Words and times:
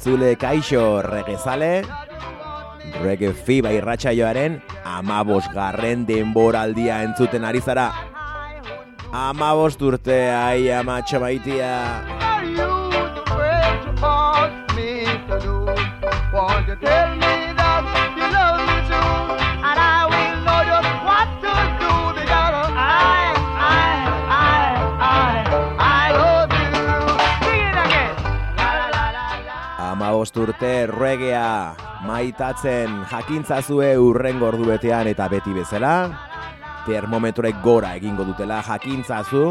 Entzule, 0.00 0.30
kaixo 0.40 1.02
regezale, 1.04 1.82
rege 3.02 3.34
fiba 3.36 3.68
irratxa 3.76 4.14
joaren, 4.16 4.56
amabos 4.88 5.42
garren 5.52 6.06
denboraldia 6.08 7.02
entzuten 7.04 7.44
ari 7.44 7.60
zara. 7.60 7.90
Amabos 9.12 9.76
urte, 9.76 10.16
ai 10.32 10.72
amatxo 10.72 11.20
baitia. 11.20 12.29
Urte 30.20 30.86
regea 30.86 31.72
maitatzen 32.04 33.06
jakintzazue 33.08 33.94
urren 33.96 34.38
gordu 34.38 34.66
betean 34.68 35.08
eta 35.08 35.28
beti 35.32 35.54
bezala. 35.56 35.94
Termometrek 36.84 37.62
gora 37.64 37.94
egingo 37.96 38.26
dutela 38.28 38.60
jakintzazu 38.66 39.44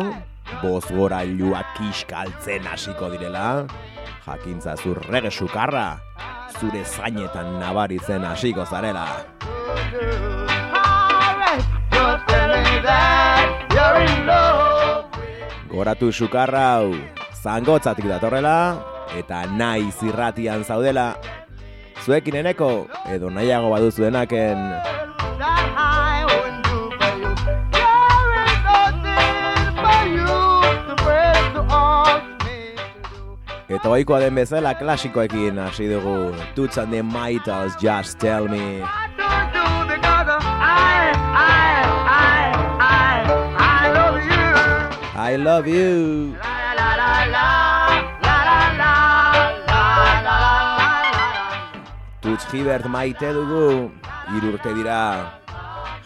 boz 0.62 0.86
gora 0.94 1.24
ilua 1.26 1.64
kiskaltzen 1.78 2.68
hasiko 2.70 3.10
direla. 3.10 3.66
Jakintzazu 4.28 4.94
rege 5.10 5.32
sukarra 5.32 5.98
zure 6.60 6.84
zainetan 6.86 7.58
nabaritzen 7.60 8.24
hasiko 8.30 8.66
zarela. 8.66 9.08
Goratu 15.70 16.14
sukarra 16.14 16.64
hau 16.78 16.94
zangotzatik 17.42 18.06
datorrela 18.06 18.99
eta 19.18 19.46
nahi 19.46 19.92
zirratian 19.92 20.64
zaudela. 20.64 21.16
Zuekin 22.06 22.36
eneko, 22.42 22.88
edo 23.12 23.30
nahiago 23.30 23.70
badu 23.74 23.92
zuenaken. 23.92 24.58
Eta 33.70 33.90
oikoa 33.90 34.20
den 34.20 34.36
bezala 34.36 34.74
klasikoekin 34.74 35.60
hasi 35.62 35.86
dugu 35.92 36.34
Toots 36.56 36.78
and 36.78 36.92
the 36.92 37.04
Mitals, 37.04 37.78
Just 37.78 38.18
Tell 38.20 38.48
Me 38.48 38.82
I 45.22 45.36
love 45.36 45.68
you 45.68 46.36
Tutz 52.20 52.44
Hibert 52.52 52.86
maite 52.92 53.30
dugu, 53.32 53.92
irurte 54.36 54.74
dira 54.76 55.00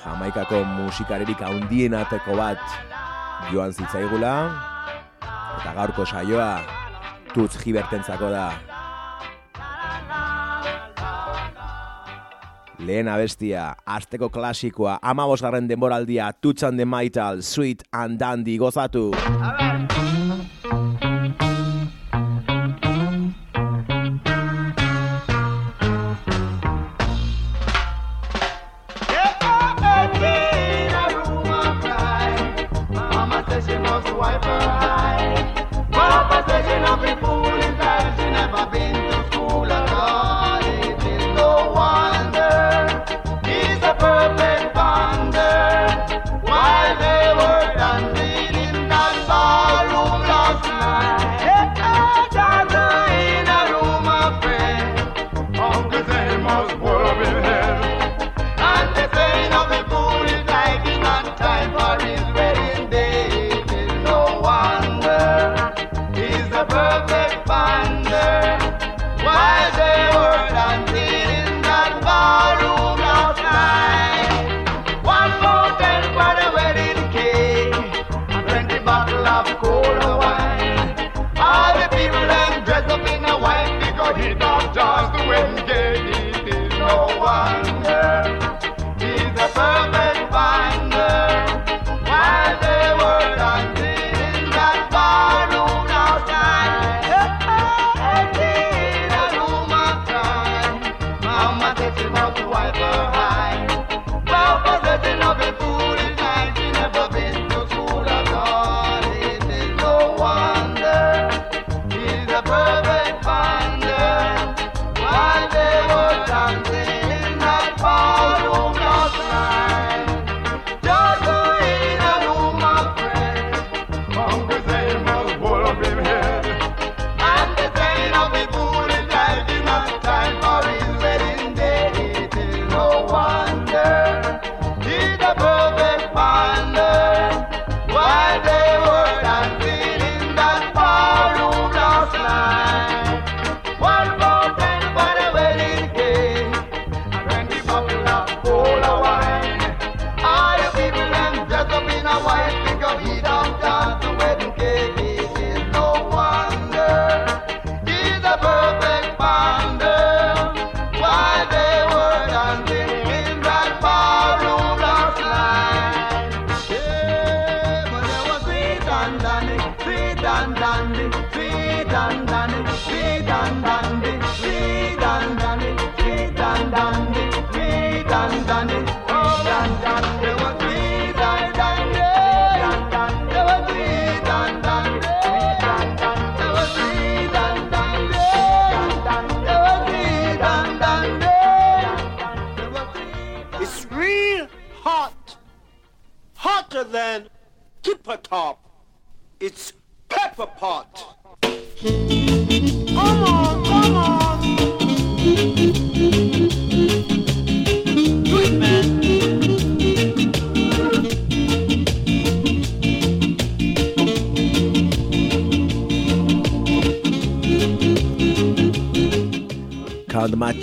Jamaikako 0.04 0.60
musikaririk 0.76 1.42
haundienateko 1.42 2.36
bat 2.38 2.62
joan 3.50 3.74
zitzaigula 3.74 4.34
eta 5.24 5.74
gaurko 5.74 6.06
saioa 6.06 6.52
Tutz 7.34 7.58
Hibertentzako 7.66 8.30
da 8.30 8.46
Lehen 12.84 13.08
abestia, 13.08 13.70
azteko 13.88 14.28
klasikoa, 14.34 14.98
amabosgarren 15.00 15.70
denboraldia, 15.70 16.34
tutsan 16.44 16.76
de 16.76 16.84
maital, 16.84 17.40
sweet 17.42 17.86
and 17.96 18.20
dandy, 18.20 18.58
gozatu! 18.60 19.12
top. 19.14 20.83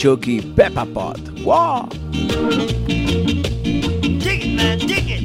Choki 0.00 0.40
Peppa 0.56 0.88
Pot. 0.88 1.20
Wow! 1.44 1.84
Dig 4.16 4.40
it, 4.48 4.56
man, 4.56 4.78
dig 4.78 5.12
it! 5.12 5.20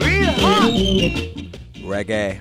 Real 0.00 0.32
hot! 0.40 0.72
Reggae. 1.84 2.40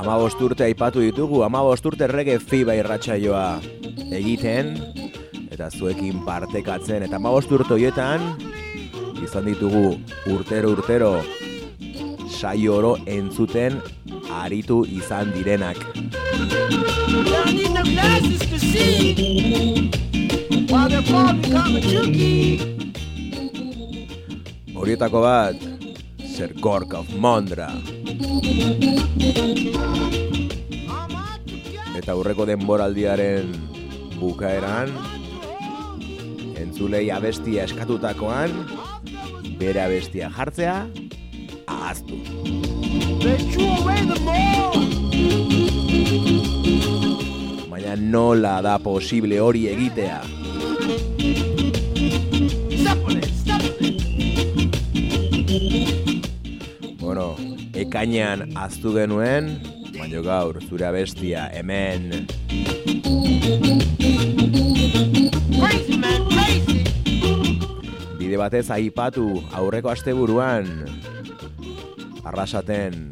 Ama 0.00 0.16
urte 0.16 0.64
aipatu 0.64 1.04
ditugu, 1.04 1.44
ama 1.44 1.60
urte 1.60 2.08
rege 2.08 2.38
fiba 2.40 2.72
irratsaioa 2.72 3.60
egiten, 4.16 4.80
eta 5.52 5.68
zuekin 5.70 6.24
partekatzen 6.24 7.04
eta 7.04 7.18
bost 7.20 7.50
urte 7.52 7.74
hoietan 7.76 8.22
izan 9.22 9.44
ditugu 9.44 9.98
urtero 10.32 10.72
urtero 10.72 11.12
saio 12.32 12.76
oro 12.78 12.96
entzuten 13.06 13.76
aritu 14.32 14.82
izan 14.88 15.30
direnak. 15.34 15.76
Horietako 24.74 25.20
bat, 25.22 25.56
Sir 26.26 26.54
Gork 26.58 26.94
of 26.98 27.12
Mondra. 27.14 27.68
Eta 32.00 32.16
urreko 32.18 32.48
denboraldiaren 32.48 33.52
bukaeran, 34.18 34.90
entzulei 36.82 37.12
abestia 37.14 37.62
eskatutakoan, 37.62 38.50
bera 39.54 39.84
bestia 39.86 40.26
jartzea, 40.34 40.88
ahaztu. 41.70 42.18
Baina 47.70 47.94
nola 47.94 48.56
da 48.66 48.80
posible 48.82 49.38
hori 49.38 49.68
egitea? 49.70 50.18
Bueno, 56.98 57.36
ekainean 57.78 58.48
aztu 58.58 58.96
genuen, 58.98 59.54
baina 60.00 60.26
gaur 60.26 60.58
zure 60.66 60.90
bestia 60.98 61.46
hemen. 61.54 62.26
Bide 68.18 68.38
batez 68.40 68.68
aipatu 68.70 69.26
aurreko 69.52 69.90
asteburuan 69.92 70.68
arrasaten 72.24 73.10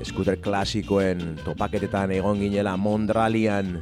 eskuter 0.00 0.38
klasikoen 0.40 1.36
topaketetan 1.44 2.12
egon 2.16 2.40
ginela 2.40 2.76
Mondralian. 2.80 3.76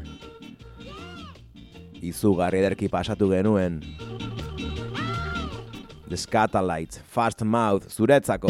Izugarri 2.03 2.61
ederki 2.63 2.91
pasatu 2.91 3.31
genuen. 3.31 3.81
The 6.09 6.17
Scatalites, 6.17 7.03
Fast 7.05 7.43
Mouth, 7.43 7.91
zuretzako. 7.93 8.49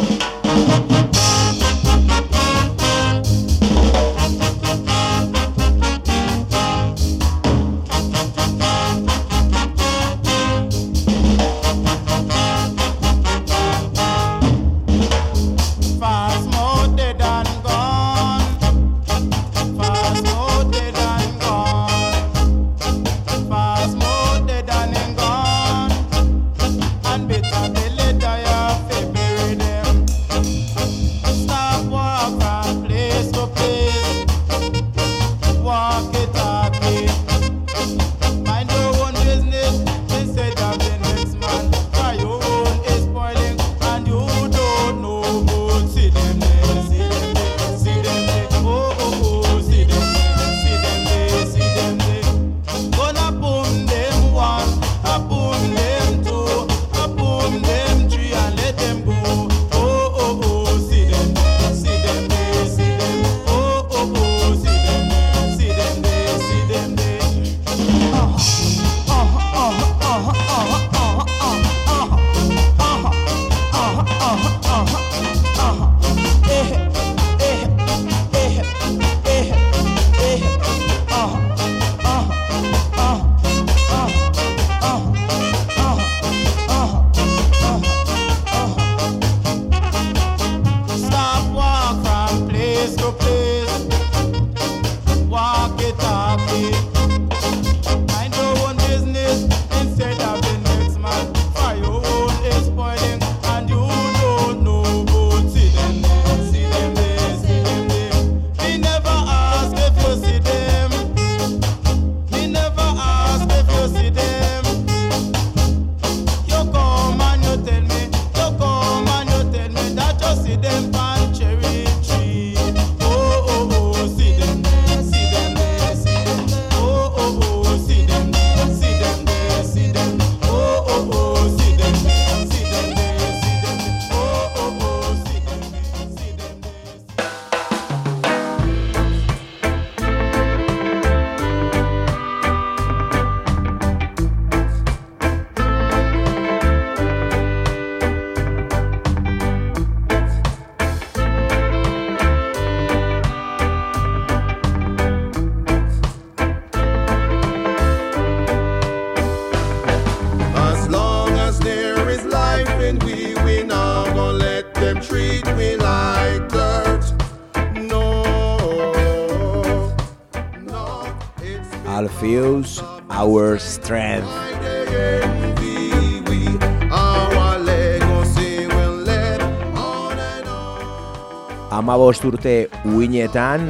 amabost 181.88 182.25
urte 182.28 182.50
uinetan, 182.85 183.62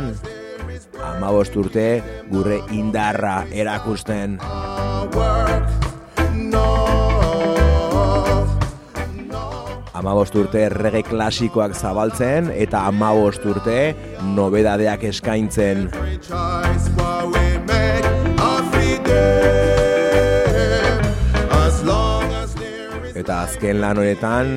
amabost 1.06 1.54
urte 1.54 1.84
gure 2.32 2.56
indarra 2.75 3.44
erakusten. 3.54 4.32
Amabost 10.00 10.34
urte 10.34 10.64
rege 10.75 11.04
klasikoak 11.06 11.76
zabaltzen 11.78 12.50
eta 12.56 12.82
amabost 12.90 13.46
urte 13.46 13.78
nobedadeak 14.34 15.06
eskaintzen. 15.12 15.87
Eta 23.14 23.40
azken 23.44 23.78
lan 23.87 24.02
honetan, 24.02 24.54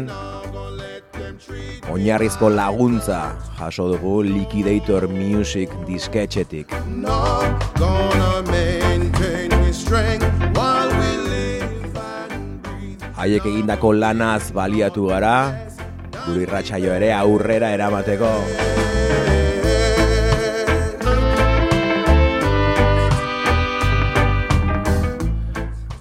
oinarrizko 1.91 2.49
laguntza 2.49 3.35
jaso 3.59 3.89
dugu 3.91 4.21
Liquidator 4.23 5.07
Music 5.11 5.69
disketxetik. 5.87 6.71
Haiek 13.21 13.45
egindako 13.45 13.91
lanaz 13.93 14.49
baliatu 14.55 15.09
gara, 15.11 15.35
guri 16.23 16.47
ratxaio 16.49 16.95
ere 16.95 17.11
aurrera 17.13 17.73
eramateko. 17.75 18.31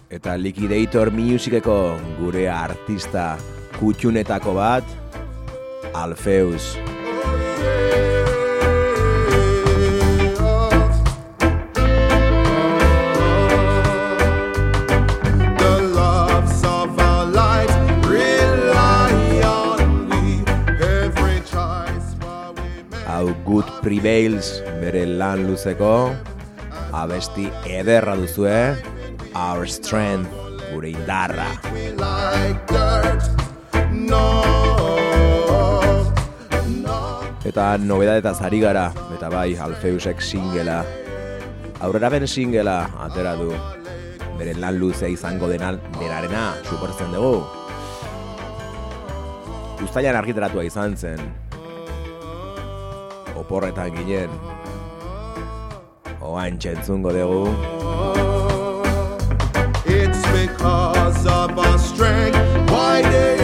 Eta 0.08 0.36
Liquidator 0.38 1.10
Musiceko 1.10 1.76
gure 2.20 2.48
artista 2.52 3.34
kutxunetako 3.80 4.54
bat, 4.54 4.99
Alfeus. 6.02 6.78
Good 23.50 23.70
Prevails 23.82 24.60
bere 24.78 25.02
lan 25.18 25.42
luzeko 25.48 26.12
abesti 26.94 27.48
ederra 27.66 28.14
duzue 28.14 28.54
Our 29.34 29.66
Strength 29.66 30.30
gure 30.70 30.94
indarra 30.94 31.50
like 31.98 32.66
dirt, 32.70 33.22
no 33.90 34.99
eta 37.50 37.74
nobedadetaz 37.82 38.38
ari 38.46 38.60
gara, 38.62 38.92
eta 39.10 39.28
bai, 39.32 39.56
Alfeusek 39.58 40.20
singela, 40.22 40.84
aurrera 41.82 42.10
ben 42.12 42.26
singela, 42.28 42.84
atera 43.02 43.32
du, 43.34 43.48
beren 44.38 44.60
lan 44.62 44.78
luzea 44.78 45.10
izango 45.10 45.48
denal, 45.50 45.80
denarena, 45.98 46.52
suportzen 46.68 47.10
dugu. 47.10 47.42
Uztailan 49.82 50.20
argitaratua 50.20 50.62
izan 50.68 50.94
zen, 50.94 51.24
oporretan 53.40 53.98
ginen, 53.98 54.38
oan 56.22 56.60
txentzungo 56.62 57.16
dugu. 57.18 57.44
It's 59.90 60.22
because 60.30 61.26
of 61.26 61.58
our 61.58 61.78
strength, 61.82 62.38
why 62.70 63.02
they 63.02 63.40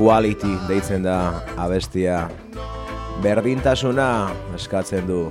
quality 0.00 0.48
deitzen 0.64 1.02
da 1.04 1.16
abestia 1.60 2.22
berdintasuna 3.20 4.30
eskatzen 4.56 5.04
du 5.04 5.26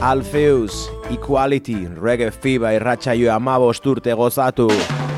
Alfeus, 0.00 0.88
Equality, 1.12 1.84
Reggae 2.00 2.32
Fiba 2.32 2.72
irratxaioa 2.72 3.36
mabost 3.38 3.84
urte 3.86 4.16
gozatu. 4.16 4.70
Gozatu. 4.72 5.09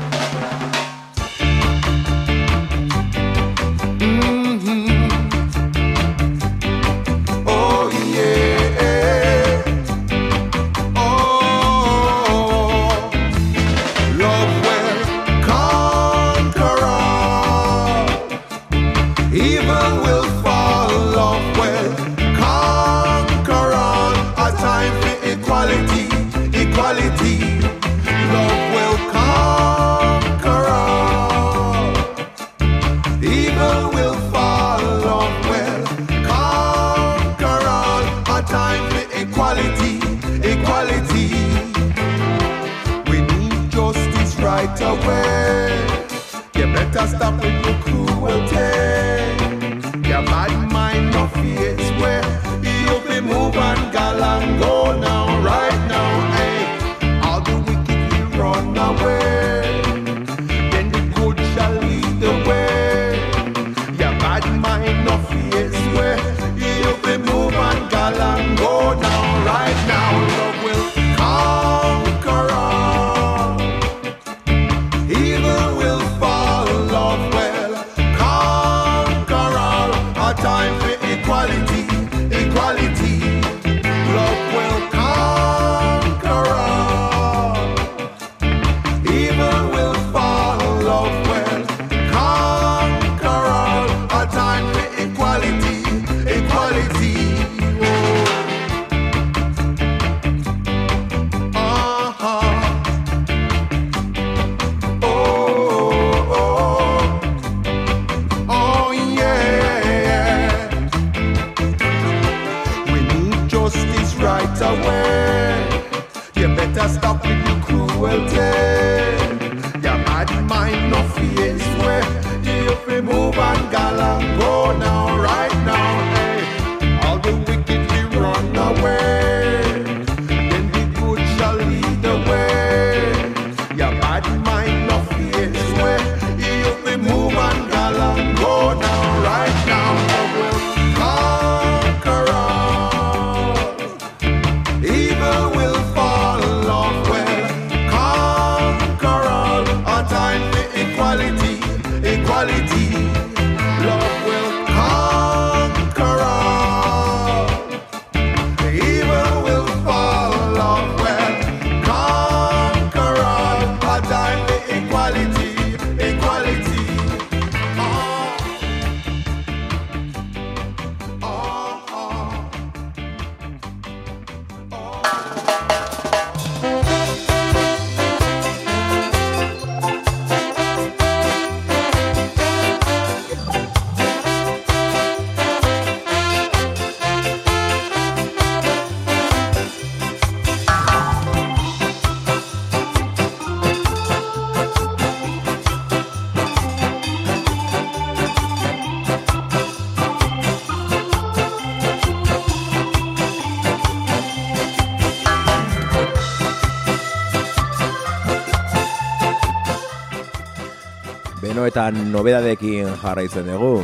eta 211.73 211.87
nobedadekin 211.89 212.85
jarraitzen 213.01 213.47
dugu. 213.49 213.79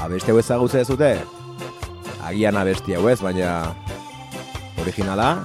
Abeste 0.00 0.32
hau 0.32 0.38
ezagutzen 0.40 0.86
zute? 0.88 1.10
Agian 2.24 2.56
abestia 2.56 2.96
hau 2.96 3.10
baina 3.20 3.50
originala 4.80 5.44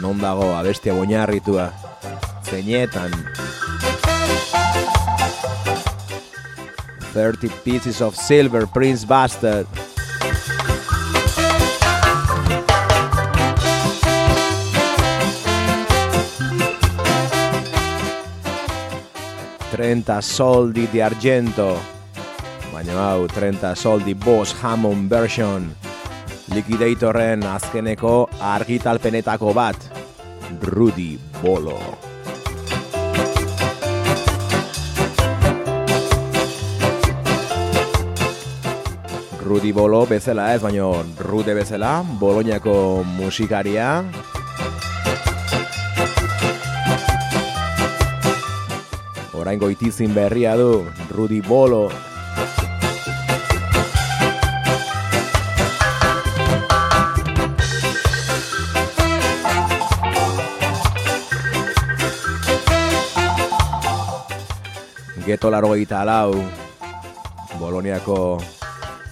non 0.00 0.16
dago 0.16 0.48
abestia 0.56 0.94
oinarritua 0.96 1.68
zeinetan 2.48 3.12
30 7.12 7.52
pieces 7.62 8.00
of 8.00 8.16
silver 8.16 8.66
Prince 8.66 9.04
Buster 9.04 9.66
30 19.82 20.20
soldi 20.20 20.86
di 20.92 21.00
argento, 21.00 21.74
baina 22.70 22.94
hau 23.02 23.26
30 23.26 23.74
soldi 23.74 24.14
Boss 24.14 24.54
Hammond 24.62 25.10
version, 25.10 25.64
Liquidatorren 26.54 27.42
azkeneko 27.42 28.28
argitalpenetako 28.38 29.50
bat, 29.50 29.74
Rudy 30.70 31.18
Bolo. 31.40 31.80
Rudi 39.42 39.72
Bolo 39.74 40.06
bezala 40.06 40.52
ez, 40.54 40.62
baino 40.62 41.02
Rude 41.18 41.58
bezala, 41.58 42.04
Boloniako 42.22 43.02
musikaria, 43.18 44.04
Orain 49.52 49.60
goitizin 49.60 50.14
berria 50.16 50.54
du, 50.56 50.88
Rudy 51.12 51.42
Bolo. 51.44 51.90
Geto 65.26 65.50
laro 65.50 65.76
lau, 65.76 66.32
Boloniako 67.60 68.40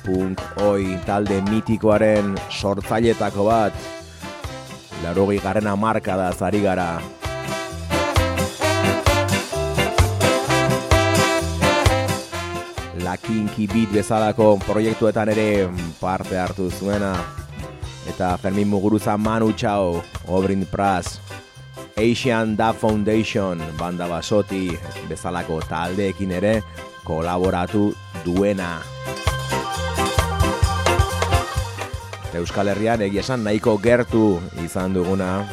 punk 0.07 0.41
oi 0.65 0.97
talde 1.05 1.43
mitikoaren 1.53 2.35
sortzailetako 2.49 3.45
bat 3.45 3.75
larogi 5.05 5.37
garrena 5.37 5.77
marka 5.77 6.17
da 6.17 6.33
zari 6.33 6.65
gara 6.65 7.20
La 13.11 13.17
Kinky 13.17 13.67
Beat 13.67 13.91
bezalako 13.91 14.53
proiektuetan 14.63 15.33
ere 15.33 15.67
parte 15.99 16.37
hartu 16.39 16.69
zuena 16.71 17.09
eta 18.07 18.37
Fermin 18.39 18.69
Muguruza 18.71 19.17
Manu 19.19 19.51
Chao 19.51 19.99
Obrin 20.31 20.63
Pras 20.71 21.19
Asian 21.99 22.55
Da 22.55 22.71
Foundation 22.73 23.59
banda 23.75 24.07
basoti 24.07 24.71
bezalako 25.11 25.59
taldeekin 25.67 26.31
ere 26.39 26.55
kolaboratu 27.03 27.91
duena. 28.23 28.79
Euskal 32.31 32.71
Herrian 32.71 33.03
egia 33.03 33.27
esan 33.27 33.43
nahiko 33.43 33.75
gertu 33.83 34.39
izan 34.63 34.95
duguna. 34.95 35.49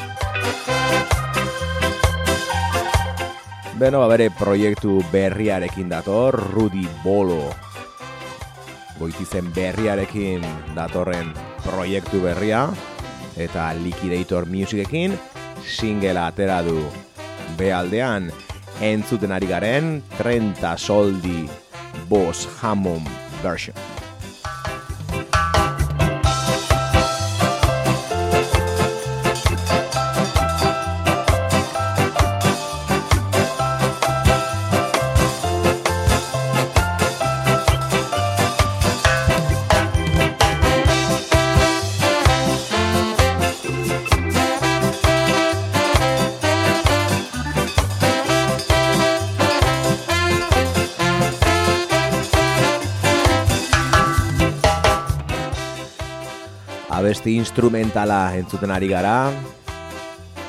Beno, 3.78 4.00
ba, 4.02 4.08
bere 4.10 4.32
proiektu 4.34 5.04
berriarekin 5.12 5.92
dator, 5.92 6.34
Rudy 6.34 6.88
Bolo. 7.04 7.52
Goitizen 8.98 9.52
berriarekin 9.54 10.42
datorren 10.74 11.30
proiektu 11.62 12.24
berria. 12.24 12.64
Eta 13.38 13.68
Liquidator 13.78 14.48
Musicekin 14.50 15.14
singela 15.62 16.26
atera 16.32 16.64
du. 16.66 16.80
Bealdean, 17.60 18.32
entzuten 18.82 19.36
ari 19.38 19.46
garen, 19.46 20.02
30 20.18 20.74
soldi 20.82 21.46
Boss 22.10 22.50
Hammond 22.64 23.06
version. 23.46 23.78
Instrumentala 57.36 58.32
entzuten 58.40 58.72
ari 58.72 58.88
gara. 58.88 59.32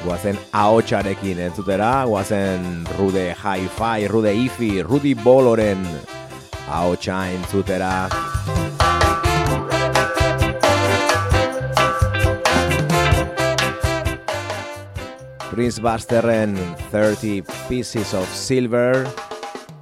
Guazen 0.04 0.38
ahotsarekin 0.54 1.40
entzutera, 1.48 2.04
guazen 2.06 2.86
Rude 2.98 3.34
Hi-Fi, 3.34 4.06
Rude 4.06 4.34
Ifi, 4.34 4.82
Rudy 4.82 5.14
Boloren 5.14 5.82
ahotsa 6.70 7.26
entzutera. 7.32 8.08
Prince 15.50 15.80
Busterren 15.80 16.54
30 16.92 17.42
Pieces 17.68 18.14
of 18.14 18.32
Silver, 18.32 19.10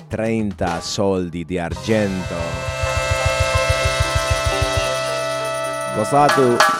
30 0.08 0.80
soldi 0.80 1.44
di 1.44 1.58
argento. 1.58 2.40
Gozatu! 5.96 6.75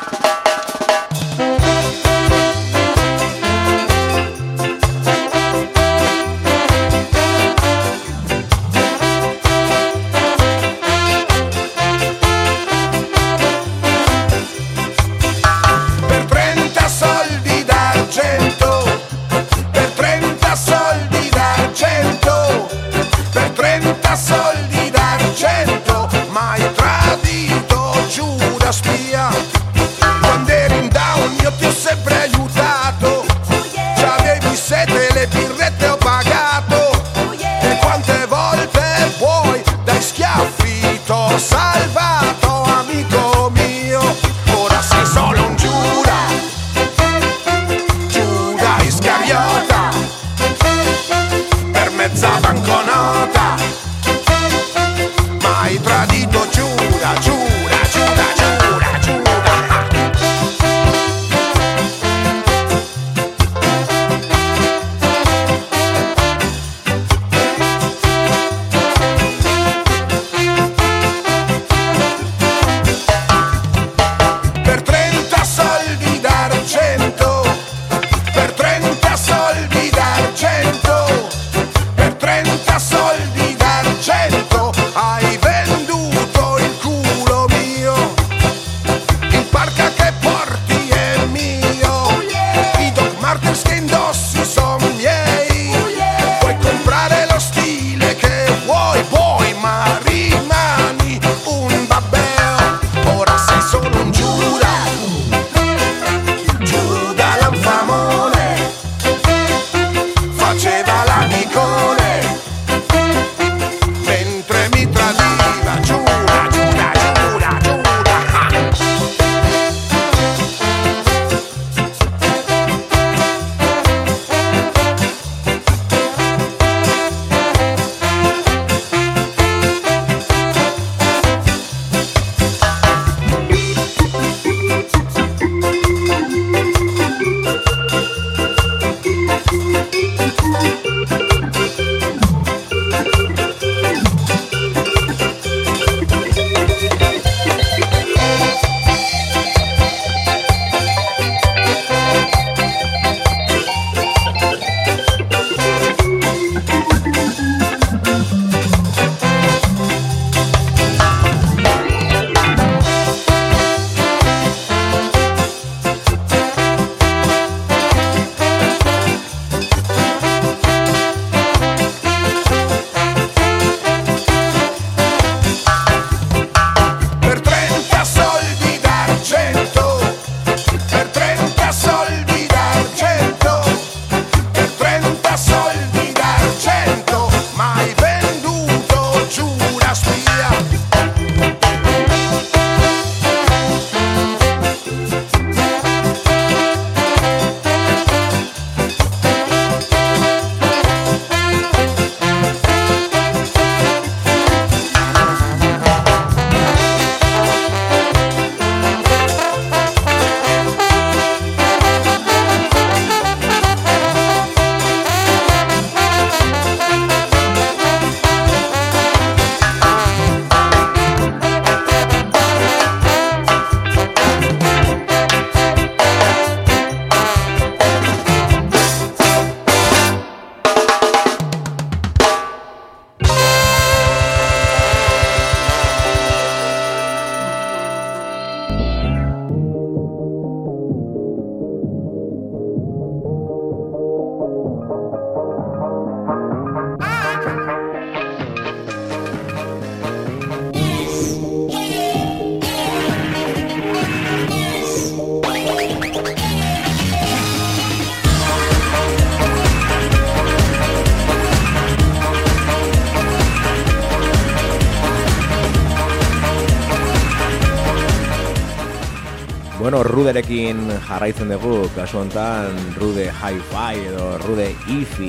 Ruderekin 270.27 270.89
jarraitzen 271.07 271.53
dugu, 271.55 271.85
kasu 271.95 272.17
honetan 272.19 272.75
Rude 272.99 273.29
Hi-Fi 273.31 274.09
edo 274.09 274.25
Rude 274.43 274.65
Ifi. 274.91 275.29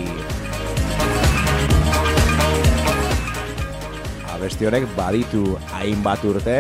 Abesti 4.34 4.66
horrek 4.66 4.90
baditu 4.98 5.54
hainbat 5.70 6.26
urte, 6.26 6.58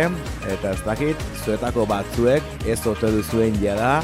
eta 0.53 0.69
ez 0.69 0.85
dakit, 0.85 1.27
zuetako 1.41 1.89
batzuek 1.89 2.45
ez 2.69 2.77
ote 2.85 3.09
duzuen 3.17 3.57
jada 3.57 4.03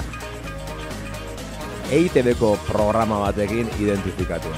EITB-ko 1.93 2.55
programa 2.65 3.21
batekin 3.27 3.69
identifikatu. 3.77 4.49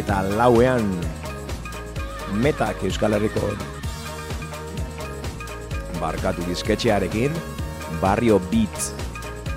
Eta 0.00 0.22
lauean 0.36 0.86
metak 2.40 2.80
Euskal 2.88 3.12
Herriko 3.18 3.50
barkatu 6.00 6.44
disketxearekin 6.48 7.34
Barrio 8.00 8.38
Beats 8.48 8.94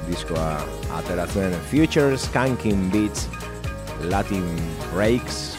diskoa 0.10 0.60
ateratzen 1.00 1.56
Future 1.72 2.18
Skanking 2.20 2.92
Beats 2.92 3.30
Latin 4.12 4.44
Breaks 4.92 5.56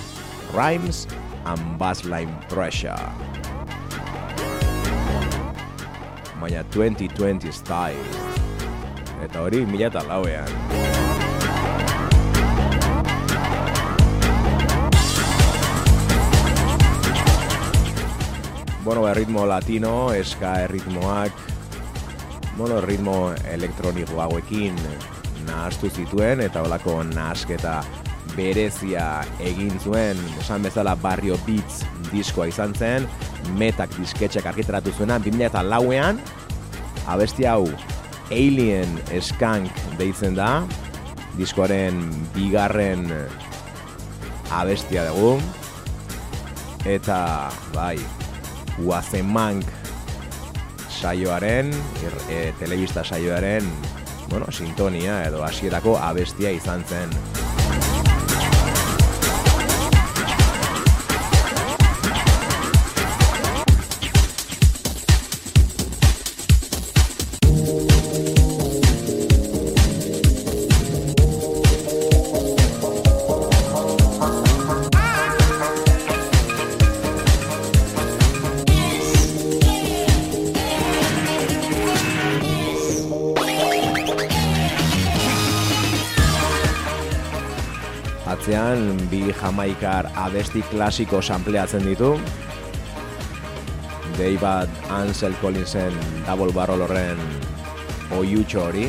Rhymes 0.52 1.08
and 1.48 1.80
Bassline 1.80 2.34
Pressure. 2.52 3.08
Baina 6.40 6.60
2020 6.76 7.52
style. 7.52 8.04
Eta 9.24 9.40
hori 9.40 9.64
mila 9.64 9.88
eta 9.88 10.04
lauean 10.04 11.13
bueno, 18.84 19.08
erritmo 19.08 19.46
latino, 19.46 20.12
eska 20.12 20.60
erritmoak, 20.66 21.32
bueno, 22.58 22.80
ritmo 22.80 23.32
elektroniko 23.50 24.20
hauekin 24.20 24.76
nahastu 25.46 25.88
zituen, 25.90 26.42
eta 26.44 26.62
holako 26.62 27.00
nahasketa 27.08 27.78
berezia 28.36 29.22
egin 29.40 29.72
zuen, 29.80 30.20
esan 30.40 30.62
bezala 30.64 30.94
Barrio 31.00 31.38
Beats 31.46 31.82
diskoa 32.10 32.48
izan 32.50 32.74
zen, 32.74 33.08
metak 33.58 33.92
disketxek 33.98 34.46
argitaratu 34.46 34.92
zuena, 34.92 35.18
2000 35.18 35.48
eta 35.48 35.62
lauean, 35.64 36.20
abesti 37.06 37.46
hau 37.48 37.68
Alien 38.32 39.00
Skank 39.20 39.72
deitzen 40.00 40.36
da, 40.36 40.64
diskoaren 41.38 42.04
bigarren 42.36 43.08
abestia 44.52 45.08
dugu, 45.10 45.38
eta 46.84 47.50
bai, 47.72 47.96
Guazemank 48.78 49.64
saioaren, 50.88 51.72
er, 52.04 52.18
e, 52.32 52.42
telebista 52.58 53.04
saioaren, 53.04 53.66
bueno, 54.30 54.50
sintonia 54.50 55.22
edo 55.28 55.44
hasierako 55.44 55.98
abestia 56.00 56.54
izan 56.54 56.84
zen. 56.88 57.12
Jamaikar 89.84 90.08
abesti 90.16 90.62
klasiko 90.70 91.20
sampleatzen 91.22 91.84
ditu. 91.84 92.18
David 94.18 94.68
Ansel 94.90 95.34
Collinsen 95.42 95.92
double 96.26 96.52
barrel 96.52 96.80
horren 96.80 97.18
oiutxo 98.12 98.60
hori. 98.68 98.88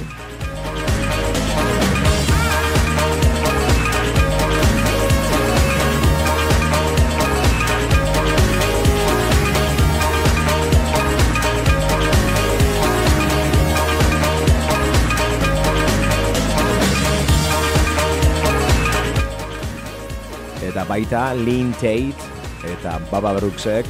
Baita 20.96 21.34
Lynn 21.36 21.74
Tate 21.76 22.24
eta 22.72 22.94
Baba 23.12 23.34
Brooksek 23.36 23.88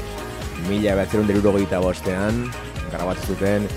mila 0.66 0.96
behatzerun 0.98 1.28
derurogeita 1.30 1.78
bostean 1.78 2.48
grabatu 2.90 3.36
zuten 3.36 3.68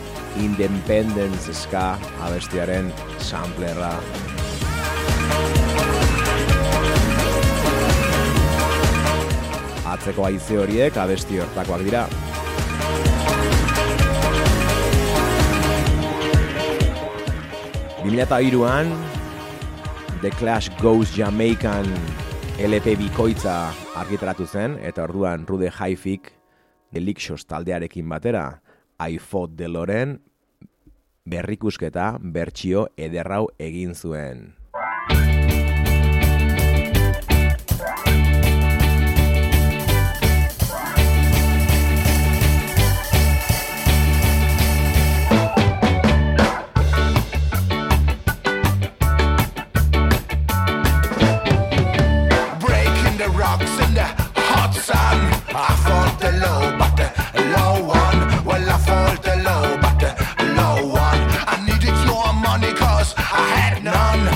Independence 0.41 1.53
Ska 1.53 1.99
abestiaren 2.25 2.89
samplerra. 3.21 3.91
Atzeko 9.93 10.25
haize 10.25 10.57
horiek 10.63 10.97
abesti 10.97 11.43
hortakoak 11.43 11.85
dira. 11.85 12.07
Eta 18.09 18.41
hiruan 18.41 18.89
The 20.25 20.33
Clash 20.41 20.73
Goes 20.81 21.13
Jamaican 21.13 21.93
LP 22.59 22.97
bikoitza 22.99 23.69
argitaratu 23.95 24.43
zen, 24.43 24.73
eta 24.83 25.05
orduan 25.07 25.45
Rude 25.47 25.69
Haifik 25.71 26.33
Delixos 26.91 27.45
taldearekin 27.47 28.09
batera 28.11 28.59
I 28.99 29.21
Fought 29.23 29.55
the 29.61 29.69
Loren 29.71 30.17
berrikusketa 31.23 32.17
bertsio 32.19 32.89
ederrau 32.99 33.45
egin 33.63 33.95
zuen. 33.95 34.58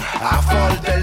I 0.04 0.40
fought 0.42 1.01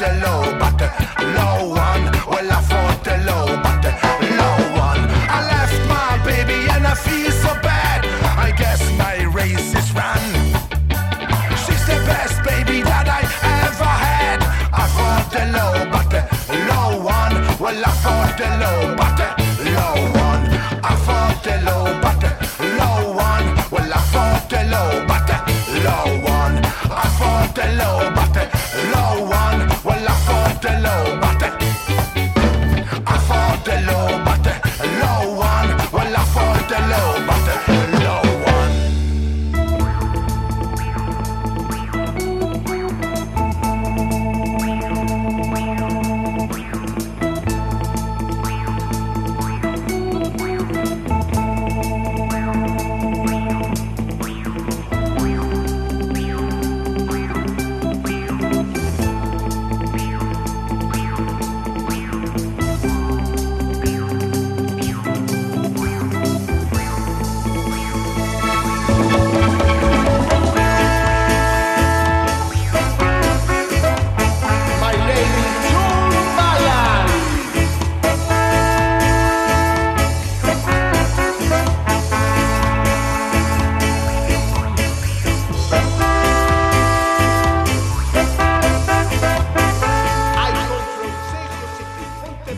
the 0.00 0.14
low, 0.24 0.58
but 0.58 0.78
the 0.78 0.88
low 1.36 1.68
one. 1.68 2.04
Well, 2.30 2.50
I 2.50 2.60
fought 2.70 3.04
the 3.04 3.18
low, 3.28 3.44
but 3.62 3.82
the 3.84 3.92
low 4.40 4.58
one. 4.88 5.02
I 5.28 5.44
left 5.52 5.76
my 5.92 6.16
baby 6.24 6.70
and 6.72 6.86
I 6.86 6.94
feel 6.94 7.30
so 7.30 7.52
bad. 7.60 8.06
I 8.46 8.50
guess 8.50 8.80
my 8.96 9.24
race 9.24 9.74
is 9.74 9.92
run. 9.92 10.24
She's 11.62 11.84
the 11.84 12.00
best 12.08 12.42
baby 12.42 12.80
that 12.80 13.06
I 13.18 13.20
ever 13.66 13.92
had. 14.08 14.40
I 14.72 14.84
fought 14.96 15.28
the 15.36 15.44
low, 15.56 15.74
but 15.92 16.08
the 16.08 16.22
low 16.70 17.04
one. 17.04 17.34
Well, 17.60 17.84
I 17.84 17.92
fought 18.00 18.38
the 18.40 18.48
low, 18.62 18.96
but 18.96 19.12
the 19.20 19.28
low 19.76 19.96
one. 20.16 20.44
I 20.82 20.96
fought 21.04 21.44
the 21.44 21.56
low, 21.68 21.84
but 22.00 22.16
the 22.24 22.30
low 22.80 23.12
one. 23.28 23.46
Well, 23.70 23.92
I 23.92 24.00
fought 24.12 24.48
the 24.48 24.64
low, 24.64 25.04
but 25.06 25.26
the 25.28 25.36
low 25.84 26.06
one. 26.24 26.56
I 26.88 27.06
fought 27.18 27.54
the 27.54 27.66
low, 27.76 28.19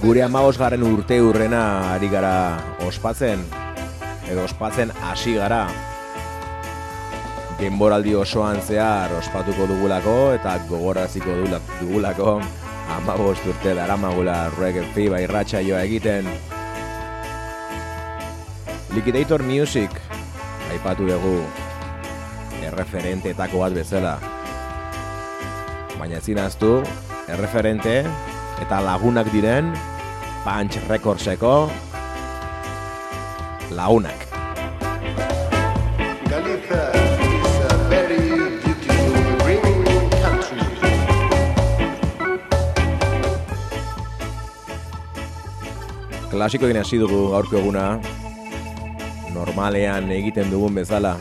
Gure 0.02 0.22
amabosgarren 0.26 0.82
urte 0.82 1.20
urrena 1.22 1.92
ari 1.94 2.08
gara 2.10 2.58
ospatzen, 2.82 3.44
edo 4.30 4.44
ospatzen 4.48 4.90
hasi 5.06 5.36
gara. 5.38 5.66
Denboraldi 7.60 8.16
osoan 8.18 8.58
zehar 8.66 9.12
ospatuko 9.20 9.68
dugulako 9.70 10.16
eta 10.34 10.56
gogoraziko 10.66 11.30
dugula- 11.38 11.60
dugulako 11.78 12.40
amabost 12.96 13.46
urte 13.46 13.76
daramagula 13.78 14.48
reggae 14.58 14.82
fiba 14.96 15.20
irratsaioa 15.22 15.84
egiten. 15.86 16.26
Liquidator 18.96 19.42
Music 19.46 19.94
aipatu 20.72 21.06
dugu 21.06 21.36
erreferenteetako 22.66 23.62
bat 23.62 23.72
bezala. 23.78 24.18
Baina 25.98 26.18
ezin 26.18 26.38
ahaztu, 26.42 26.82
erreferente 27.30 28.02
eta 28.62 28.80
lagunak 28.82 29.30
diren 29.32 29.70
Punch 30.42 30.74
Recordseko 30.90 31.70
lagunak. 33.70 34.26
Galicia 36.26 36.82
is 36.98 37.54
a 37.70 37.76
very 37.86 38.58
beautiful, 38.58 39.14
green 39.38 40.10
country. 40.18 40.58
Klasikoekin 46.34 46.82
hasi 46.82 46.98
dugu 46.98 47.30
gaurko 47.30 47.62
eguna, 47.62 48.02
normalean 49.30 50.10
egiten 50.10 50.50
dugun 50.50 50.74
bezala. 50.74 51.14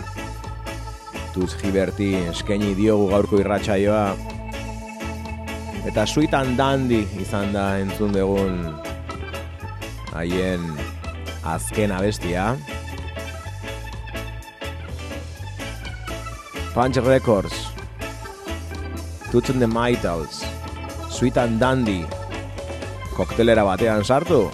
Tuz 1.31 1.53
Giberti 1.61 2.15
eskaini 2.33 2.73
diogu 2.73 3.11
gaurko 3.13 3.37
irratsaioa. 3.37 4.15
Eta 5.85 6.09
Sweet 6.09 6.33
and 6.33 6.57
Dandy 6.57 7.05
izan 7.21 7.53
da 7.53 7.77
entzun 7.77 8.17
dugun 8.17 8.89
haien 10.13 10.63
azken 11.43 11.91
abestia. 11.91 12.55
Punch 16.73 16.97
Records, 17.03 17.53
Toots 19.31 19.49
and 19.49 19.61
the 19.61 19.67
Maytals, 19.67 20.45
Sweet 21.09 21.37
and 21.37 21.59
Dandy, 21.59 22.05
koktelera 23.17 23.65
batean 23.67 24.05
sartu, 24.07 24.45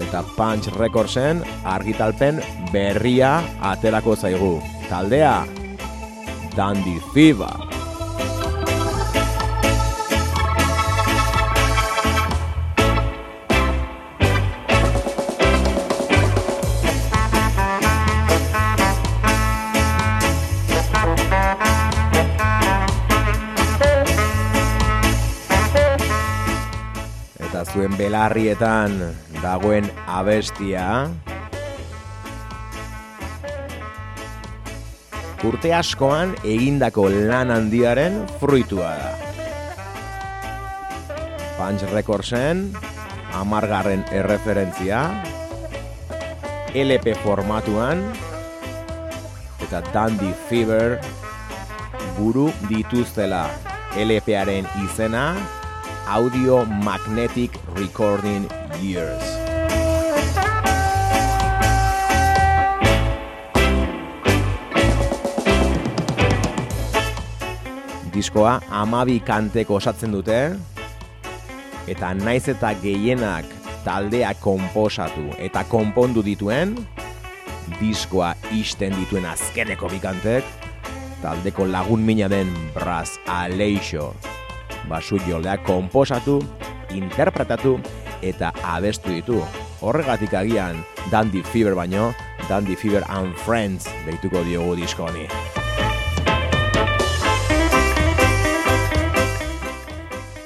eta 0.00 0.22
Punch 0.36 0.68
Recordsen 0.76 1.40
argitalpen 1.64 2.42
berria 2.72 3.38
aterako 3.72 4.16
zaigu. 4.16 4.54
Taldea, 4.90 5.46
Dandy 6.56 6.98
Fever. 7.14 7.69
Zuen 27.70 27.92
belarrietan 27.94 28.96
dagoen 29.42 29.86
abestia 30.10 30.86
urte 35.46 35.70
askoan 35.72 36.32
egindako 36.42 37.06
lan 37.30 37.52
handiaren 37.54 38.18
fruitua 38.40 38.90
da. 38.98 39.12
Punch 41.60 41.84
Recordsen 41.92 42.66
amargarren 43.38 44.02
erreferentzia 44.18 45.04
LP 46.74 47.14
formatuan 47.22 48.02
eta 49.62 49.84
Dandy 49.94 50.34
Fever 50.48 50.98
buru 52.18 52.50
dituztela 52.66 53.46
LParen 53.94 54.68
izena 54.84 55.24
Audio 56.08 56.64
Magnetic 56.64 57.50
Recording 57.76 58.48
Years. 58.80 59.24
Diskoa 68.12 68.60
amabi 68.70 69.20
kanteko 69.20 69.76
osatzen 69.76 70.16
dute, 70.16 70.56
eta 71.90 72.14
naiz 72.14 72.48
eta 72.48 72.72
gehienak 72.80 73.44
taldea 73.84 74.32
konposatu 74.40 75.28
eta 75.38 75.64
konpondu 75.68 76.24
dituen, 76.24 76.74
diskoa 77.80 78.34
isten 78.56 78.96
dituen 78.96 79.28
azkeneko 79.28 79.92
bikantek, 79.92 80.44
taldeko 81.22 81.68
lagun 81.68 82.04
mina 82.04 82.28
den 82.32 82.52
Brass 82.74 83.20
Aleixo 83.28 84.14
basu 84.88 85.18
joldea 85.26 85.58
konposatu, 85.66 86.40
interpretatu 86.94 87.78
eta 88.22 88.52
abestu 88.64 89.12
ditu. 89.12 89.40
Horregatik 89.80 90.34
agian 90.36 90.84
Dandy 91.10 91.42
Fever 91.42 91.74
baino, 91.74 92.12
Dandy 92.48 92.76
Fever 92.76 93.04
and 93.08 93.34
Friends 93.46 93.88
deituko 94.06 94.44
diogu 94.44 94.76
disko 94.76 95.08
honi. 95.08 95.26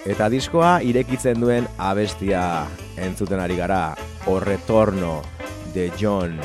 Eta 0.05 0.28
diskoa 0.28 0.78
irekitzen 0.85 1.41
duen 1.41 1.66
abestia 1.80 2.66
entzuten 3.01 3.41
ari 3.41 3.57
gara, 3.57 3.97
O 4.26 4.39
Retorno 4.41 5.22
de 5.74 5.91
John 5.99 6.39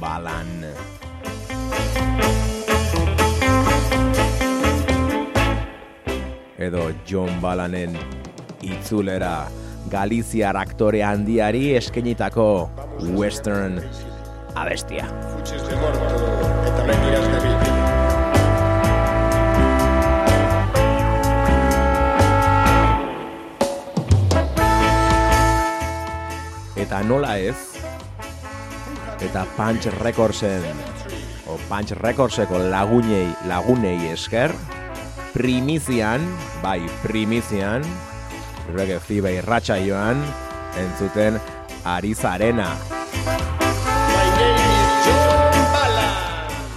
Balan. 0.00 0.95
edo 6.58 6.90
John 7.08 7.40
Balanen 7.40 7.96
itzulera 8.62 9.46
Galiziar 9.90 10.56
aktore 10.58 11.02
handiari 11.06 11.76
eskenitako 11.78 12.68
western 13.14 13.78
abestia. 14.56 15.06
Eta 26.76 27.02
nola 27.02 27.36
ez, 27.38 27.56
eta 29.22 29.44
Punch 29.56 29.86
Recordsen, 30.00 30.66
o 31.46 31.58
Punch 31.68 31.94
Recordseko 32.00 32.58
lagunei, 32.58 33.28
lagunei 33.46 34.10
esker, 34.10 34.54
primizian, 35.36 36.24
bai, 36.64 36.80
primizian, 37.04 37.84
reggae 38.72 38.96
fiba 39.04 39.28
irratxa 39.28 39.76
joan, 39.84 40.16
entzuten 40.80 41.36
Arizarena. 41.84 42.70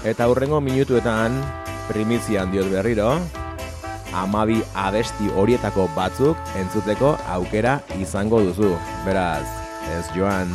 Eta 0.03 0.27
hurrengo 0.27 0.59
minutuetan, 0.59 1.39
primizian 1.87 2.51
diot 2.51 2.67
berriro, 2.73 3.15
amabi 4.11 4.59
abesti 4.75 5.31
horietako 5.39 5.87
batzuk 5.95 6.35
entzuteko 6.59 7.15
aukera 7.39 7.79
izango 7.95 8.43
duzu. 8.43 8.75
Beraz, 9.07 9.47
ez 9.95 10.03
joan. 10.17 10.51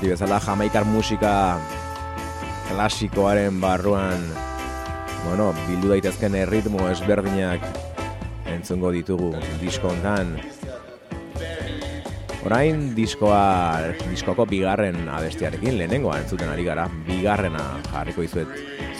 Beti 0.00 0.14
bezala 0.14 0.38
jamaikar 0.40 0.86
musika 0.88 1.60
klasikoaren 2.70 3.58
barruan 3.60 4.22
bueno, 5.26 5.50
bildu 5.66 5.90
daitezken 5.90 6.38
erritmo 6.40 6.86
ezberdinak 6.88 7.66
entzungo 8.48 8.88
ditugu 8.94 9.34
disko. 9.60 9.90
Orain 12.46 12.80
diskoa, 12.96 13.92
diskoko 14.08 14.46
bigarren 14.48 15.02
abestiarekin 15.12 15.76
lehenengoa 15.82 16.16
entzuten 16.22 16.48
ari 16.48 16.64
gara, 16.64 16.86
bigarrena 17.04 17.66
jarriko 17.90 18.24
izuet 18.24 18.48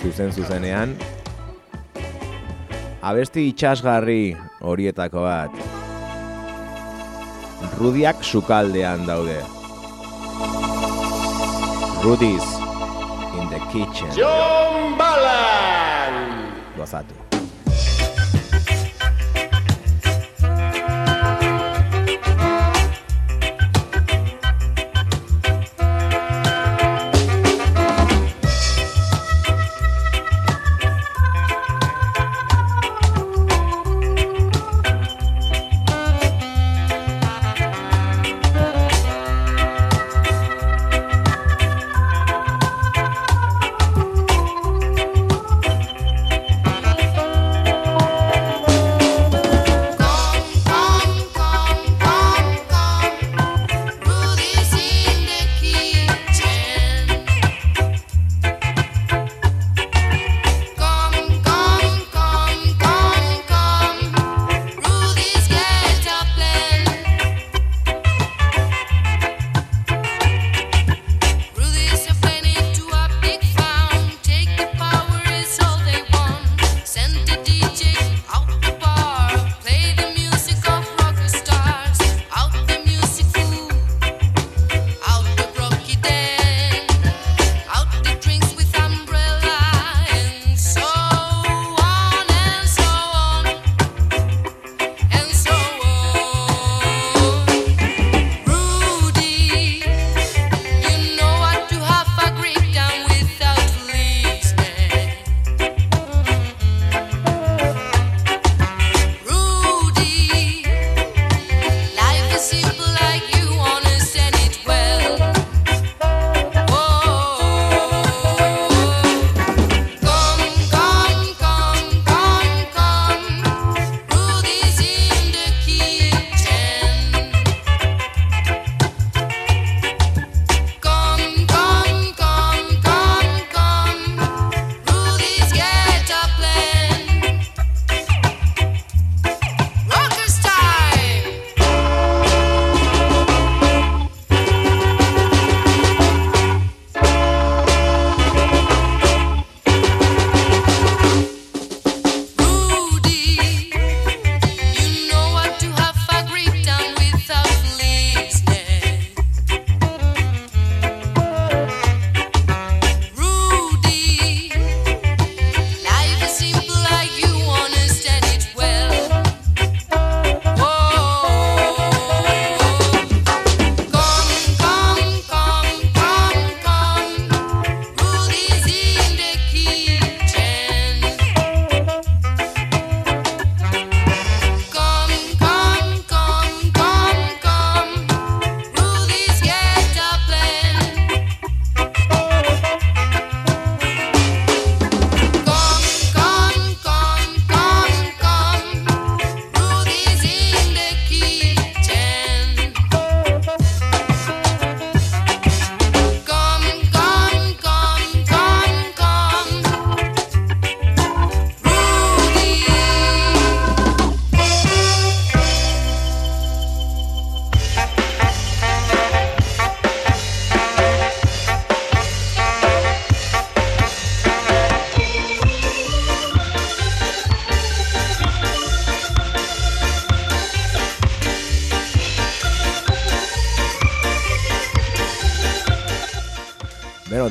zuzen 0.03 0.37
zuzenean. 0.37 0.93
Abesti 3.01 3.47
itxasgarri 3.55 4.37
horietako 4.61 5.25
bat. 5.25 5.57
Rudiak 7.81 8.21
sukaldean 8.21 9.09
daude. 9.09 9.60
Rudy's 12.03 12.43
in 13.37 13.51
the 13.51 13.61
kitchen. 13.71 14.11
John 14.17 14.97
Bala. 14.97 16.51
Gozatu. 16.75 17.30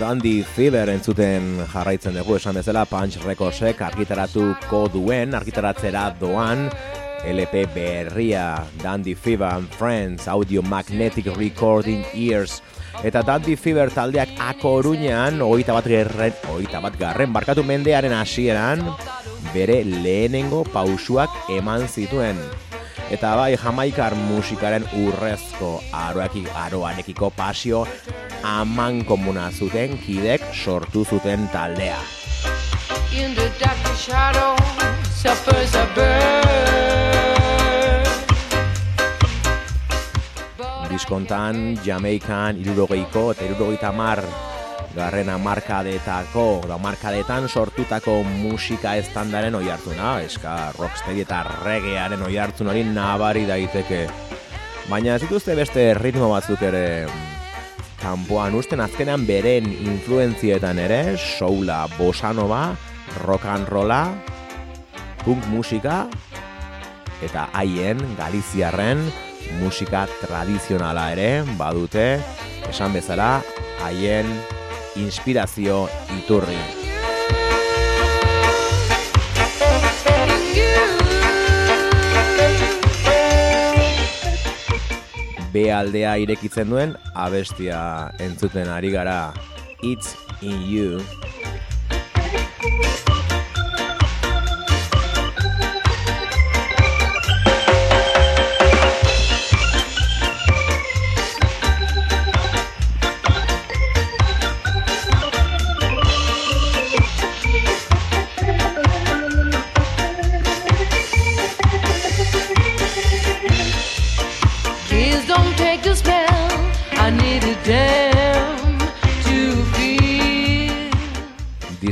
Dandy 0.10 0.42
Fever 0.42 0.90
entzuten 0.90 1.60
jarraitzen 1.70 2.16
dugu 2.18 2.40
esan 2.40 2.56
bezala 2.58 2.82
Punch 2.90 3.20
Recordsek 3.22 3.84
argitaratuko 3.86 4.80
duen, 4.90 5.36
argitaratzera 5.38 6.08
doan 6.18 6.64
LP 7.30 7.68
berria 7.76 8.64
Dandy 8.82 9.14
Fever 9.14 9.52
and 9.60 9.70
Friends 9.78 10.26
Audio 10.28 10.64
Magnetic 10.66 11.30
Recording 11.36 12.02
Ears 12.18 12.64
Eta 13.06 13.22
Dandy 13.22 13.54
Fever 13.54 13.94
taldeak 13.94 14.34
akorunean 14.48 15.44
Oita 15.46 15.76
bat, 15.78 15.86
gerren, 15.86 16.34
oita 16.56 16.82
bat 16.82 16.98
garren 16.98 17.36
barkatu 17.36 17.62
mendearen 17.62 18.16
hasieran 18.18 18.82
Bere 19.54 19.84
lehenengo 19.86 20.64
pausuak 20.74 21.54
eman 21.54 21.86
zituen. 21.86 22.42
Eta 23.10 23.32
bai 23.34 23.56
jamaikar 23.58 24.14
musikaren 24.14 24.84
urrezko 24.94 25.80
aroakik, 25.98 26.46
aroanekiko 26.54 27.32
pasio 27.34 27.86
aman 28.44 29.04
komuna 29.06 29.52
zuten 29.52 29.98
kidek 29.98 30.42
sortu 30.54 31.06
zuten 31.06 31.48
taldea. 31.54 32.00
In 33.12 33.36
the 33.36 33.52
dark 33.60 33.96
shadow 33.98 34.56
suffers 35.12 35.76
a 35.76 35.86
bird. 35.96 36.50
Diskontan, 40.90 41.78
Jamaikan, 41.86 42.58
irurogeiko 42.60 43.30
eta 43.32 43.46
irurogeita 43.46 43.92
mar 43.96 44.24
garren 44.96 45.30
amarkadetako, 45.30 46.66
da 46.68 46.76
amarkadetan 46.80 47.48
sortutako 47.48 48.24
musika 48.24 48.96
estandaren 48.98 49.56
oi 49.56 49.70
hartuna, 49.70 50.18
eska 50.26 50.74
rocksteady 50.80 51.24
eta 51.28 51.44
reggaearen 51.64 52.26
oi 52.26 52.36
hartzun 52.38 52.72
hori 52.74 52.84
nabari 52.84 53.46
daiteke. 53.48 54.08
Baina 54.90 55.16
ez 55.16 55.22
dituzte 55.22 55.56
beste 55.56 55.94
ritmo 55.94 56.32
batzuk 56.34 56.62
ere 56.66 56.86
kanpoan 58.00 58.56
usten 58.56 58.82
azkenean 58.84 59.26
beren 59.28 59.68
influenzietan 59.72 60.80
ere, 60.80 61.18
soula, 61.18 61.86
bosanova, 61.98 62.76
rock 63.26 63.46
and 63.46 63.68
rolla, 63.68 64.04
punk 65.24 65.46
musika, 65.52 66.06
eta 67.26 67.48
haien 67.54 68.00
galiziarren 68.20 69.04
musika 69.60 70.06
tradizionala 70.22 71.10
ere 71.16 71.32
badute, 71.60 72.08
esan 72.70 72.96
bezala, 72.96 73.40
haien 73.84 74.30
inspirazio 75.00 75.88
iturri. 76.20 76.99
B 85.54 85.70
aldea 85.74 86.16
irekitzen 86.22 86.70
duen 86.70 86.96
abestia 87.14 87.80
entzuten 88.22 88.70
ari 88.70 88.92
gara. 88.94 89.34
It's 89.82 90.16
in 90.42 90.62
you 90.68 91.00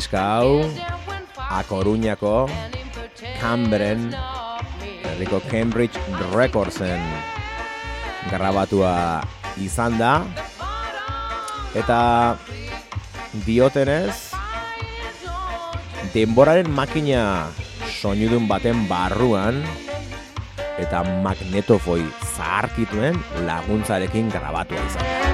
Diska 0.07 0.39
hau 0.39 0.63
A 1.35 1.59
Coruñako 1.67 2.47
Cambren 3.43 4.15
herriko 5.03 5.43
Cambridge 5.51 5.99
Recordsen 6.31 7.03
grabatua 8.31 9.19
izan 9.59 9.99
da 9.99 10.23
eta 11.75 12.39
diotenez 13.43 14.31
denboraren 16.15 16.71
makina 16.71 17.51
soinudun 17.99 18.47
baten 18.47 18.87
barruan 18.87 19.59
eta 20.79 21.03
magnetofoi 21.03 22.07
zaharkituen 22.31 23.19
laguntzarekin 23.43 24.31
grabatua 24.31 24.79
izan 24.87 25.03
da. 25.03 25.26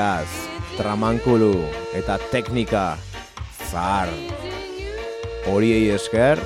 Beraz, 0.00 0.32
tramankulu 0.80 1.60
eta 1.92 2.14
teknika 2.32 2.96
zahar. 3.68 4.08
Horiei 5.44 5.90
esker 5.92 6.40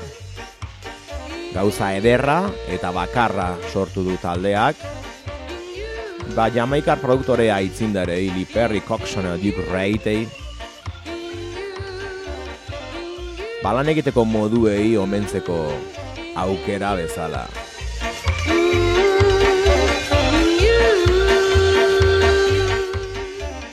gauza 1.53 1.93
ederra 1.95 2.41
eta 2.67 2.91
bakarra 2.91 3.53
sortu 3.71 4.03
du 4.03 4.17
taldeak. 4.19 4.75
Ba 6.35 6.49
Jamaikar 6.51 6.99
produktorea 6.99 7.61
aitzindare 7.63 8.17
Lee 8.35 8.51
Perry 8.51 8.83
Coxon 8.83 9.31
Duke 9.39 9.69
Reitei 9.71 10.27
balan 13.63 13.93
egiteko 13.95 14.27
moduei 14.27 14.97
omentzeko 14.99 15.61
aukera 16.43 16.97
bezala. 16.99 17.47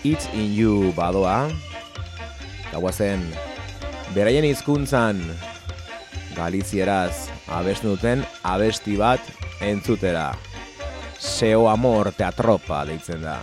It's 0.03 0.25
in 0.33 0.55
you 0.57 0.93
badoa. 0.97 1.51
Gauazen, 2.71 3.21
beraien 4.15 4.47
hizkuntzan 4.47 5.19
Galizieraz 6.33 7.29
abestu 7.51 7.93
duten 7.93 8.23
abesti 8.41 8.97
bat 8.97 9.21
entzutera. 9.61 10.31
Seo 11.21 11.67
amor 11.69 12.09
teatropa 12.17 12.81
deitzen 12.89 13.21
da. 13.27 13.37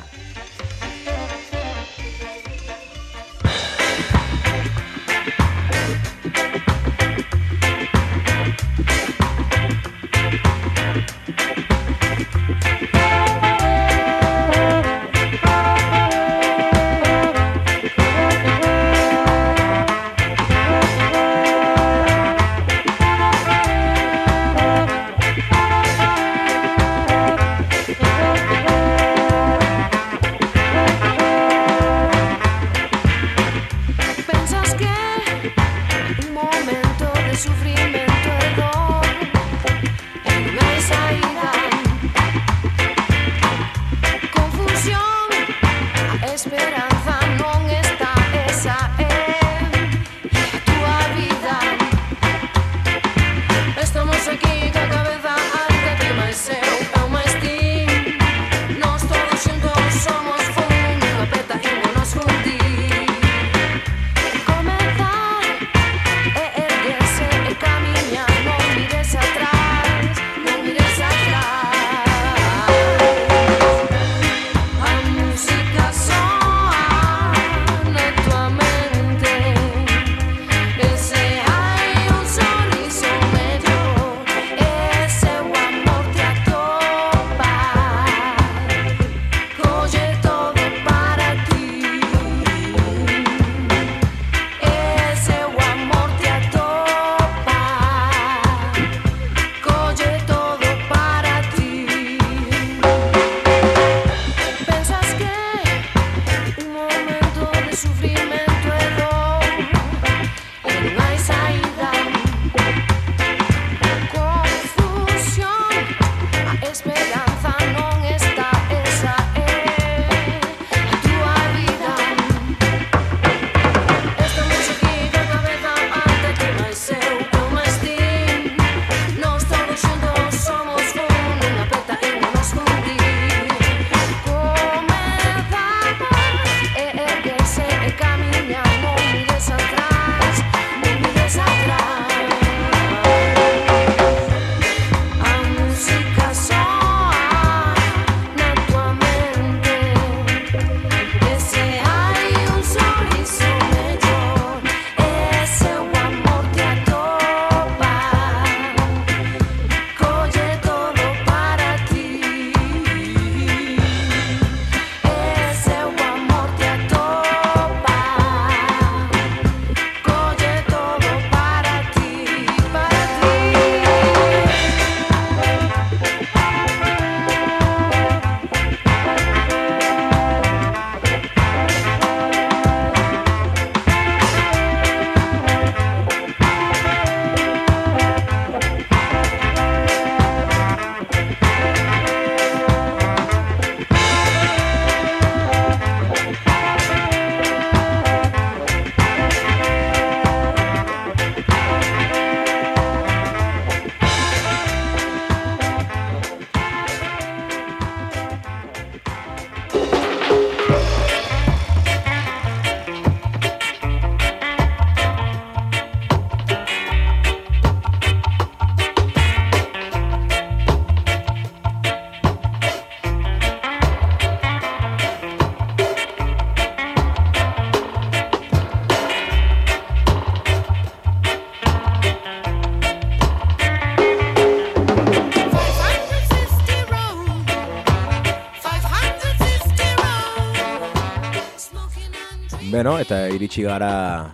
Beno, 242.79 242.93
eta 243.03 243.25
iritsi 243.35 243.65
gara 243.67 244.31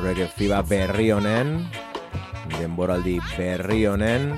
reggae 0.00 0.24
fiba 0.34 0.56
berri 0.66 1.12
honen, 1.14 1.52
denboraldi 2.56 3.12
berri 3.36 3.84
honen, 3.86 4.32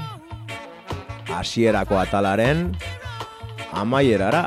hasierako 1.33 1.97
atalaren, 1.97 2.75
amaierara. 3.73 4.43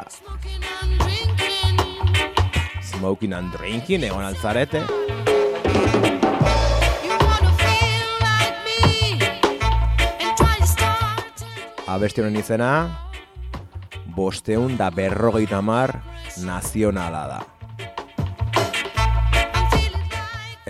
Smoking 2.91 3.33
and 3.33 3.49
drinking, 3.57 4.05
egon 4.05 4.21
altzarete. 4.21 4.83
Abesti 11.89 12.21
honen 12.21 12.37
izena, 12.37 12.69
bosteun 14.13 14.77
da 14.77 14.93
berrogeita 14.93 15.65
mar 15.65 15.97
nazionala 16.45 17.25
da. 17.33 17.43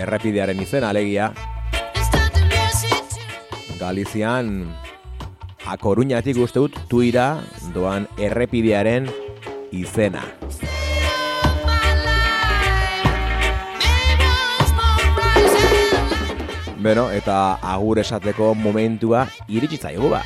Errepidearen 0.06 0.60
izena 0.62 0.91
alegia, 0.93 1.32
Galizian 3.80 4.68
A 5.66 5.78
Coruñatik 5.82 6.38
uste 6.38 6.62
dut 6.62 6.78
tuira 6.91 7.39
doan 7.74 8.06
errepidearen 8.22 9.10
izena. 9.74 10.22
Beno, 16.86 17.10
eta 17.10 17.58
agur 17.66 17.97
esateko 18.06 18.53
momentua 18.53 19.26
iritsi 19.49 19.82
zaigu 19.82 20.14
ba. 20.14 20.22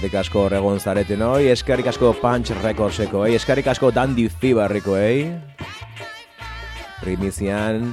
Eskerrik 0.00 0.16
asko 0.16 0.38
horregon 0.46 0.78
zareten 0.80 1.20
hoi, 1.20 1.50
eskerrik 1.52 1.90
asko 1.90 2.14
Punch 2.16 2.54
Recordseko, 2.62 3.26
eh? 3.28 3.34
eskerrik 3.36 3.66
asko 3.68 3.90
Dandy 3.92 4.30
Fibarriko, 4.32 4.94
eh? 4.96 5.28
Primizian 7.02 7.90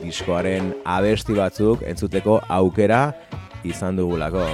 diskoaren 0.00 0.70
abesti 0.88 1.36
batzuk 1.36 1.84
entzuteko 1.84 2.38
aukera 2.48 3.02
izan 3.60 4.00
dugulako. 4.00 4.46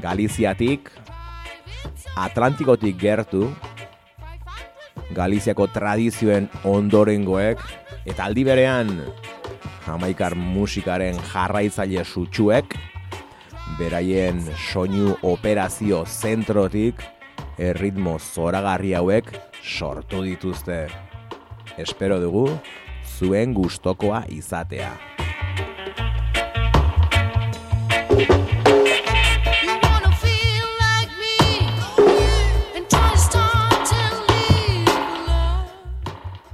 Galiziatik, 0.00 0.88
Atlantikotik 2.24 2.96
gertu, 3.04 3.50
Galiziako 5.12 5.68
tradizioen 5.76 6.48
ondorengoek, 6.72 7.60
eta 8.08 8.30
aldi 8.30 8.48
berean 8.48 8.96
jamaikar 9.84 10.34
musikaren 10.34 11.18
jarraitzaile 11.32 12.04
sutsuek, 12.04 12.76
beraien 13.78 14.40
soinu 14.70 15.16
operazio 15.22 16.04
zentrotik, 16.06 17.02
erritmo 17.58 18.18
zoragarri 18.18 18.94
hauek 18.96 19.32
sortu 19.62 20.22
dituzte. 20.24 20.86
Espero 21.78 22.20
dugu 22.22 22.46
zuen 23.18 23.54
gustokoa 23.54 24.24
izatea. 24.28 24.92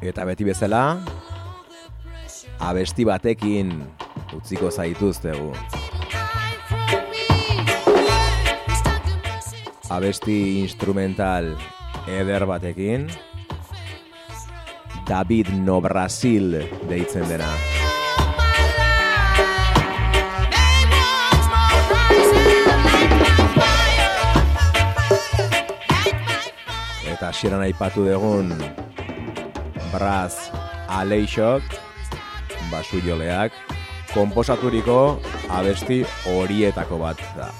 Eta 0.00 0.24
beti 0.26 0.46
bezala, 0.48 0.98
abesti 2.60 3.04
batekin 3.04 3.72
utziko 4.36 4.70
zaituztegu. 4.70 5.52
Abesti 9.90 10.60
instrumental 10.60 11.56
eder 12.06 12.46
batekin, 12.46 13.08
David 15.08 15.50
No 15.64 15.80
Brasil 15.80 16.54
deitzen 16.86 17.26
dena. 17.26 17.50
Eta 27.10 27.32
hasieran 27.32 27.66
aipatu 27.66 28.06
dugun 28.06 28.54
Braz 29.90 30.36
Aleixok 30.86 31.79
basu 32.70 33.02
joleak 33.04 33.52
komposaturiko 34.14 35.20
abesti 35.50 36.02
horietako 36.26 36.98
bat 37.02 37.20
da. 37.36 37.50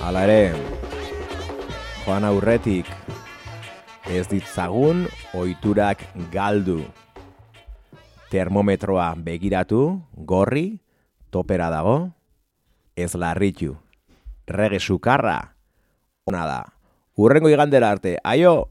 Hala 0.00 0.24
ere, 0.26 0.40
joan 2.02 2.26
aurretik 2.26 2.88
ez 4.10 4.26
ditzagun 4.26 5.04
ohiturak 5.38 6.02
galdu. 6.32 6.80
Termometroa 8.30 9.12
begiratu, 9.18 10.00
gorri, 10.14 10.80
topera 11.30 11.70
dago, 11.70 12.10
ez 12.98 13.14
larritu. 13.14 13.76
Rege 14.50 14.80
sukarra, 14.82 15.54
da. 16.30 16.64
Urrengo 17.16 17.48
igandera 17.48 17.90
arte, 17.90 18.18
aio! 18.22 18.68